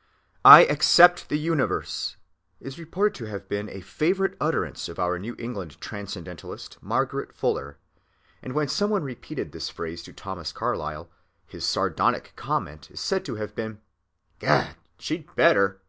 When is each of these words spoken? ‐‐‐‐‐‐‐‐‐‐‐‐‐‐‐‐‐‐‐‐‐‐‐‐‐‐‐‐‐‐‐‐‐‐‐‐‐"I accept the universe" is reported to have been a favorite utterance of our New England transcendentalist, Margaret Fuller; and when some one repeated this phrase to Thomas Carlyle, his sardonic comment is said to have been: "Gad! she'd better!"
‐‐‐‐‐‐‐‐‐‐‐‐‐‐‐‐‐‐‐‐‐‐‐‐‐‐‐‐‐‐‐‐‐‐‐‐‐"I 0.46 0.64
accept 0.64 1.28
the 1.28 1.38
universe" 1.38 2.16
is 2.58 2.78
reported 2.78 3.14
to 3.16 3.26
have 3.26 3.50
been 3.50 3.68
a 3.68 3.82
favorite 3.82 4.34
utterance 4.40 4.88
of 4.88 4.98
our 4.98 5.18
New 5.18 5.36
England 5.38 5.78
transcendentalist, 5.78 6.82
Margaret 6.82 7.34
Fuller; 7.34 7.76
and 8.42 8.54
when 8.54 8.66
some 8.68 8.88
one 8.88 9.02
repeated 9.02 9.52
this 9.52 9.68
phrase 9.68 10.02
to 10.04 10.14
Thomas 10.14 10.52
Carlyle, 10.52 11.10
his 11.46 11.66
sardonic 11.66 12.32
comment 12.34 12.90
is 12.90 13.00
said 13.00 13.26
to 13.26 13.34
have 13.34 13.54
been: 13.54 13.82
"Gad! 14.38 14.74
she'd 14.98 15.34
better!" 15.36 15.82